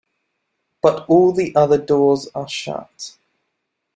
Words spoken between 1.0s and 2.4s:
all the other doors